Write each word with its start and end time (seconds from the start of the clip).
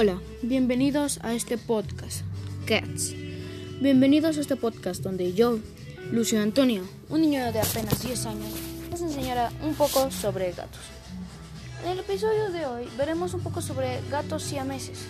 Hola, 0.00 0.20
bienvenidos 0.42 1.18
a 1.24 1.32
este 1.32 1.58
podcast, 1.58 2.20
Cats. 2.68 3.14
Bienvenidos 3.80 4.38
a 4.38 4.40
este 4.40 4.54
podcast 4.54 5.02
donde 5.02 5.32
yo, 5.32 5.58
Lucio 6.12 6.40
Antonio, 6.40 6.84
un 7.08 7.22
niño 7.22 7.50
de 7.50 7.60
apenas 7.60 8.00
10 8.00 8.26
años, 8.26 8.52
les 8.92 9.02
enseñará 9.02 9.50
un 9.60 9.74
poco 9.74 10.08
sobre 10.12 10.52
gatos. 10.52 10.82
En 11.84 11.90
el 11.90 11.98
episodio 11.98 12.52
de 12.52 12.64
hoy 12.66 12.88
veremos 12.96 13.34
un 13.34 13.40
poco 13.40 13.60
sobre 13.60 14.00
gatos 14.08 14.44
siameses. 14.44 15.00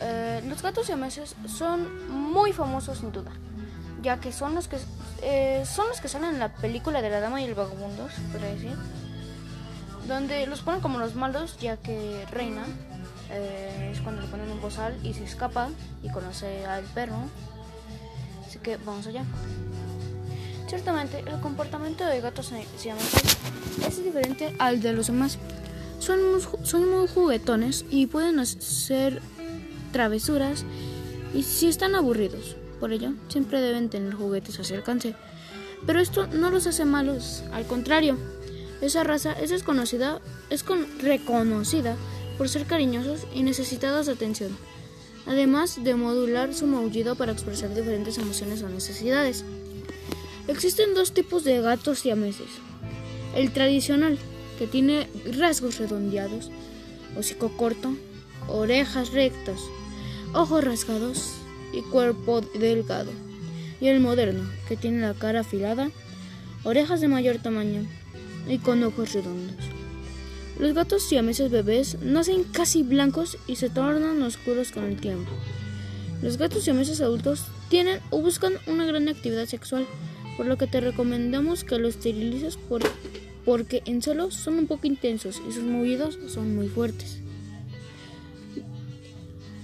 Eh, 0.00 0.42
los 0.48 0.62
gatos 0.62 0.86
siameses 0.86 1.36
son 1.46 2.10
muy 2.10 2.52
famosos 2.52 2.98
sin 2.98 3.12
duda, 3.12 3.30
ya 4.02 4.18
que 4.18 4.32
son 4.32 4.56
los 4.56 4.66
que 4.66 4.78
eh, 5.22 5.62
son 5.64 5.86
los 5.86 6.00
que 6.00 6.08
salen 6.08 6.30
en 6.30 6.40
la 6.40 6.52
película 6.56 7.02
de 7.02 7.10
la 7.10 7.20
dama 7.20 7.40
y 7.40 7.44
el 7.44 7.54
vagabundo, 7.54 8.08
podría 8.32 8.52
decir, 8.52 8.74
donde 10.08 10.44
los 10.48 10.60
ponen 10.62 10.80
como 10.80 10.98
los 10.98 11.14
malos, 11.14 11.56
ya 11.60 11.76
que 11.76 12.26
Reina 12.32 12.64
eh, 13.30 13.90
es 13.92 14.00
cuando 14.00 14.22
le 14.22 14.28
ponen 14.28 14.50
un 14.50 14.60
bozal 14.60 14.98
y 15.02 15.14
se 15.14 15.24
escapa 15.24 15.68
y 16.02 16.10
conoce 16.10 16.64
al 16.66 16.84
perro. 16.84 17.16
Así 18.46 18.58
que 18.58 18.76
vamos 18.78 19.06
allá. 19.06 19.24
Ciertamente, 20.68 21.24
el 21.26 21.40
comportamiento 21.40 22.04
de 22.04 22.20
gatos 22.20 22.52
siameses 22.76 23.36
es 23.86 24.04
diferente 24.04 24.54
al 24.58 24.80
de 24.80 24.92
los 24.92 25.08
demás. 25.08 25.38
Son 25.98 26.32
muy, 26.32 26.40
son 26.62 26.88
muy 26.88 27.08
juguetones 27.08 27.84
y 27.90 28.06
pueden 28.06 28.38
hacer 28.38 29.20
travesuras 29.92 30.64
y 31.34 31.42
si 31.42 31.66
están 31.66 31.94
aburridos. 31.94 32.56
Por 32.78 32.92
ello, 32.92 33.12
siempre 33.28 33.60
deben 33.60 33.90
tener 33.90 34.14
juguetes 34.14 34.58
a 34.58 34.64
su 34.64 34.74
alcance. 34.74 35.14
Pero 35.86 36.00
esto 36.00 36.26
no 36.26 36.50
los 36.50 36.66
hace 36.66 36.84
malos, 36.84 37.42
al 37.52 37.66
contrario. 37.66 38.16
Esa 38.80 39.04
raza 39.04 39.32
es 39.32 39.50
desconocida, 39.50 40.20
es 40.48 40.62
con, 40.62 40.86
reconocida 41.00 41.96
por 42.40 42.48
ser 42.48 42.64
cariñosos 42.64 43.26
y 43.34 43.42
necesitados 43.42 44.06
de 44.06 44.12
atención, 44.12 44.56
además 45.26 45.84
de 45.84 45.94
modular 45.94 46.54
su 46.54 46.66
maullido 46.66 47.14
para 47.14 47.32
expresar 47.32 47.74
diferentes 47.74 48.16
emociones 48.16 48.62
o 48.62 48.68
necesidades. 48.70 49.44
Existen 50.48 50.94
dos 50.94 51.12
tipos 51.12 51.44
de 51.44 51.60
gatos 51.60 51.98
siameses. 51.98 52.46
El 53.36 53.52
tradicional, 53.52 54.18
que 54.58 54.66
tiene 54.66 55.06
rasgos 55.36 55.76
redondeados, 55.76 56.50
hocico 57.14 57.54
corto, 57.58 57.94
orejas 58.48 59.12
rectas, 59.12 59.60
ojos 60.32 60.64
rasgados 60.64 61.34
y 61.74 61.82
cuerpo 61.82 62.40
delgado. 62.40 63.10
Y 63.82 63.88
el 63.88 64.00
moderno, 64.00 64.50
que 64.66 64.78
tiene 64.78 65.02
la 65.02 65.12
cara 65.12 65.40
afilada, 65.40 65.90
orejas 66.64 67.02
de 67.02 67.08
mayor 67.08 67.36
tamaño 67.36 67.84
y 68.48 68.56
con 68.56 68.82
ojos 68.82 69.12
redondos. 69.12 69.79
Los 70.60 70.74
gatos 70.74 71.02
siameses 71.02 71.50
bebés 71.50 71.96
nacen 72.02 72.44
casi 72.44 72.82
blancos 72.82 73.38
y 73.46 73.56
se 73.56 73.70
tornan 73.70 74.22
oscuros 74.22 74.72
con 74.72 74.84
el 74.84 75.00
tiempo. 75.00 75.30
Los 76.20 76.36
gatos 76.36 76.64
siameses 76.64 77.00
adultos 77.00 77.46
tienen 77.70 77.98
o 78.10 78.20
buscan 78.20 78.52
una 78.66 78.84
gran 78.84 79.08
actividad 79.08 79.46
sexual, 79.46 79.86
por 80.36 80.44
lo 80.44 80.58
que 80.58 80.66
te 80.66 80.82
recomendamos 80.82 81.64
que 81.64 81.78
los 81.78 81.96
esterilices 81.96 82.58
porque 83.46 83.82
en 83.86 84.02
solo 84.02 84.30
son 84.30 84.58
un 84.58 84.66
poco 84.66 84.86
intensos 84.86 85.40
y 85.48 85.52
sus 85.52 85.64
movidos 85.64 86.18
son 86.28 86.54
muy 86.54 86.68
fuertes. 86.68 87.20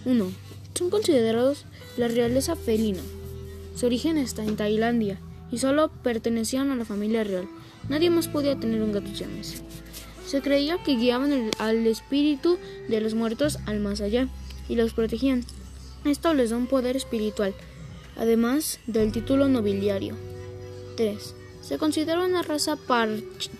1. 0.07 0.33
Son 0.75 0.89
considerados 0.89 1.67
la 1.99 2.09
realeza 2.09 2.57
felina. 2.57 3.03
Su 3.75 3.85
origen 3.85 4.17
está 4.17 4.45
en 4.45 4.57
Tailandia 4.57 5.19
y 5.53 5.59
solo 5.59 5.91
pertenecían 6.03 6.71
a 6.71 6.77
la 6.77 6.87
familia 6.87 7.23
real. 7.23 7.47
Nadie 7.91 8.09
más 8.09 8.29
podía 8.29 8.59
tener 8.59 8.83
un 8.83 8.93
gato 8.93 9.15
siamés. 9.15 9.63
Se 10.27 10.43
creía 10.43 10.83
que 10.83 10.97
guiaban 10.97 11.51
al 11.59 11.87
espíritu 11.87 12.59
de 12.89 13.01
los 13.01 13.15
muertos 13.15 13.59
al 13.67 13.79
más 13.79 14.01
allá 14.01 14.29
y 14.69 14.75
los 14.75 14.93
protegían. 14.93 15.45
Esto 16.05 16.35
les 16.35 16.51
da 16.51 16.57
un 16.57 16.67
poder 16.67 16.97
espiritual, 16.97 17.55
además 18.17 18.81
del 18.87 19.13
título 19.13 19.49
nobiliario. 19.49 20.17
3. 20.97 21.35
Se 21.63 21.79
considera 21.79 22.25
una 22.25 22.43
raza 22.43 22.77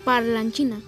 parlanchina. 0.03 0.81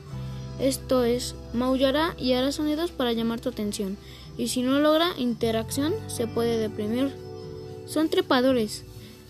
Esto 0.59 1.05
es, 1.05 1.35
maullará 1.53 2.13
y 2.17 2.33
hará 2.33 2.51
sonidos 2.51 2.91
para 2.91 3.13
llamar 3.13 3.39
tu 3.39 3.49
atención, 3.49 3.97
y 4.37 4.49
si 4.49 4.61
no 4.61 4.79
logra 4.79 5.13
interacción 5.17 5.93
se 6.07 6.27
puede 6.27 6.57
deprimir. 6.57 7.11
Son 7.87 8.09
trepadores. 8.09 8.83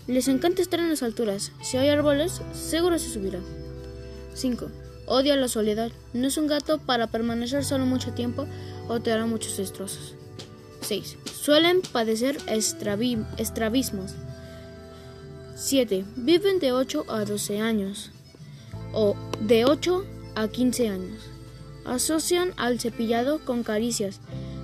Les 0.08 0.26
encanta 0.26 0.62
estar 0.62 0.80
en 0.80 0.88
las 0.88 1.04
alturas. 1.04 1.52
Si 1.62 1.76
hay 1.76 1.88
árboles, 1.88 2.42
seguro 2.52 2.98
se 2.98 3.10
subirá. 3.10 3.38
5. 4.34 4.68
Odia 5.10 5.34
la 5.34 5.48
soledad. 5.48 5.90
No 6.12 6.28
es 6.28 6.38
un 6.38 6.46
gato 6.46 6.78
para 6.78 7.08
permanecer 7.08 7.64
solo 7.64 7.84
mucho 7.84 8.12
tiempo 8.12 8.46
o 8.86 9.00
te 9.00 9.10
hará 9.10 9.26
muchos 9.26 9.56
destrozos. 9.56 10.14
6. 10.82 11.16
Suelen 11.42 11.82
padecer 11.82 12.38
estrabismos. 12.46 14.14
7. 15.56 16.04
Viven 16.14 16.60
de 16.60 16.70
8 16.70 17.06
a 17.08 17.24
12 17.24 17.60
años 17.60 18.12
o 18.92 19.16
de 19.40 19.64
8 19.64 20.04
a 20.36 20.46
15 20.46 20.88
años. 20.88 21.22
Asocian 21.84 22.52
al 22.56 22.78
cepillado 22.78 23.44
con 23.44 23.64
caricias, 23.64 24.20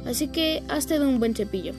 así 0.07 0.29
que 0.29 0.63
hazte 0.69 1.01
de 1.01 1.07
un 1.07 1.19
buen 1.19 1.35
cepillo. 1.35 1.73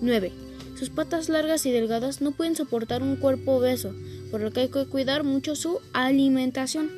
9. 0.00 0.32
Sus 0.76 0.90
patas 0.90 1.28
largas 1.28 1.64
y 1.64 1.70
delgadas 1.70 2.20
no 2.20 2.32
pueden 2.32 2.56
soportar 2.56 3.04
un 3.04 3.14
cuerpo 3.14 3.52
obeso, 3.52 3.94
por 4.32 4.40
lo 4.40 4.50
que 4.50 4.62
hay 4.62 4.68
que 4.68 4.86
cuidar 4.86 5.22
mucho 5.22 5.54
su 5.54 5.78
alimentación. 5.92 6.90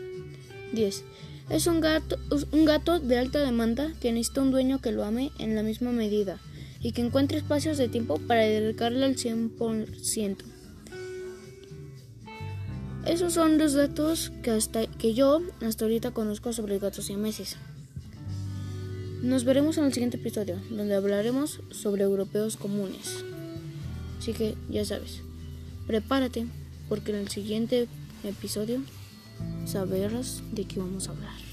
10. 0.73 1.05
Es 1.51 1.67
un 1.67 1.81
gato, 1.81 2.19
un 2.53 2.65
gato 2.65 2.99
de 2.99 3.19
alta 3.19 3.41
demanda 3.41 3.93
que 4.01 4.13
necesita 4.13 4.43
un 4.43 4.51
dueño 4.51 4.81
que 4.81 4.93
lo 4.93 5.05
ame 5.05 5.33
en 5.39 5.55
la 5.55 5.63
misma 5.63 5.93
medida 5.93 6.39
y 6.81 6.93
que 6.93 7.03
encuentre 7.03 7.39
espacios 7.39 7.79
de 7.79 7.89
tiempo 7.89 8.19
para 8.19 8.43
dedicarle 8.43 9.05
al 9.05 9.17
100%. 9.17 10.37
Esos 13.07 13.33
son 13.33 13.59
los 13.59 13.73
datos 13.73 14.31
que, 14.43 14.53
hasta, 14.53 14.87
que 14.87 15.13
yo 15.13 15.43
hasta 15.61 15.85
ahorita 15.85 16.13
conozco 16.13 16.53
sobre 16.53 16.79
gatos 16.79 17.07
siameses. 17.07 17.57
Nos 19.23 19.45
veremos 19.45 19.77
en 19.79 19.85
el 19.85 19.93
siguiente 19.93 20.19
episodio, 20.19 20.61
donde 20.71 20.95
hablaremos 20.95 21.61
sobre 21.71 22.05
europeos 22.05 22.57
comunes. 22.57 23.25
Así 24.19 24.33
que 24.33 24.55
ya 24.69 24.85
sabes, 24.85 25.21
prepárate, 25.87 26.47
porque 26.89 27.11
en 27.11 27.19
el 27.19 27.29
siguiente 27.29 27.89
episodio 28.23 28.81
sabrás 29.65 30.43
de 30.53 30.65
qué 30.65 30.81
vamos 30.81 31.09
a 31.09 31.13
hablar. 31.13 31.52